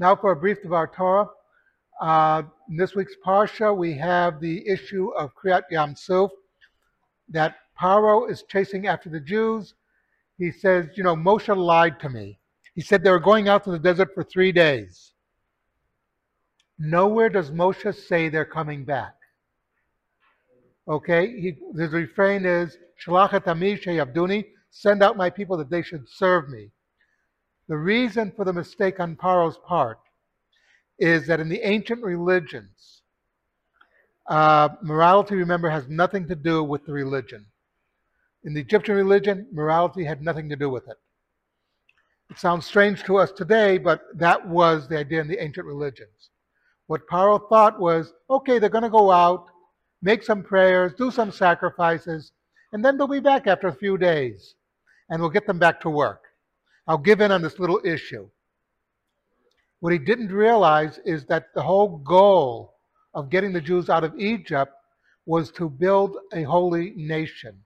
[0.00, 1.28] Now for a brief dvar Torah.
[2.00, 6.30] Uh, in this week's Parsha, we have the issue of Kriyat Yam Suf,
[7.28, 9.74] that Paro is chasing after the Jews.
[10.38, 12.38] He says, you know, Moshe lied to me.
[12.74, 15.12] He said they were going out to the desert for three days.
[16.78, 19.16] Nowhere does Moshe say they're coming back.
[20.88, 26.08] Okay, he, his refrain is, Shalachat ami Abduni, send out my people that they should
[26.08, 26.70] serve me.
[27.70, 30.00] The reason for the mistake on Paro's part
[30.98, 33.02] is that in the ancient religions,
[34.26, 37.46] uh, morality, remember, has nothing to do with the religion.
[38.42, 40.96] In the Egyptian religion, morality had nothing to do with it.
[42.28, 46.30] It sounds strange to us today, but that was the idea in the ancient religions.
[46.88, 49.46] What Paro thought was okay, they're going to go out,
[50.02, 52.32] make some prayers, do some sacrifices,
[52.72, 54.56] and then they'll be back after a few days,
[55.08, 56.29] and we'll get them back to work.
[56.90, 58.28] I'll give in on this little issue.
[59.78, 62.74] What he didn't realize is that the whole goal
[63.14, 64.72] of getting the Jews out of Egypt
[65.24, 67.56] was to build a holy nation.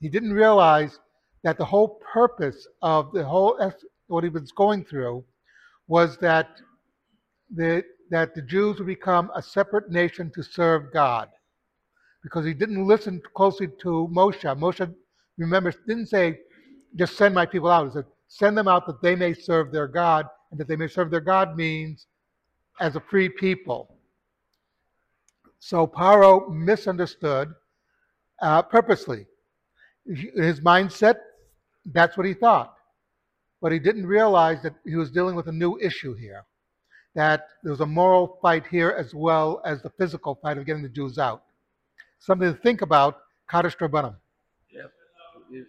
[0.00, 0.98] He didn't realize
[1.42, 3.58] that the whole purpose of the whole
[4.06, 5.22] what he was going through
[5.86, 6.48] was that
[7.54, 11.28] the that the Jews would become a separate nation to serve God.
[12.22, 14.48] Because he didn't listen closely to Moshe.
[14.58, 14.94] Moshe,
[15.36, 16.38] remember, didn't say,
[16.96, 17.86] just send my people out.
[17.88, 20.86] He said, send them out that they may serve their God and that they may
[20.86, 22.06] serve their God means
[22.80, 23.96] as a free people.
[25.58, 27.52] So Paro misunderstood
[28.40, 29.26] uh, purposely.
[30.06, 31.16] His mindset,
[31.84, 32.72] that's what he thought.
[33.60, 36.44] But he didn't realize that he was dealing with a new issue here.
[37.16, 40.84] That there was a moral fight here as well as the physical fight of getting
[40.84, 41.42] the Jews out.
[42.20, 43.18] Something to think about,
[43.50, 44.14] Kaddish Rabbanim.
[45.52, 45.66] Yep.